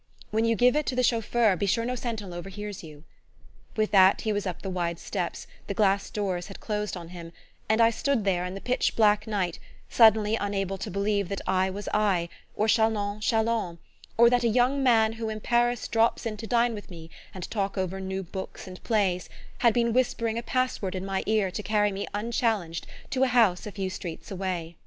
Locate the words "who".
15.13-15.29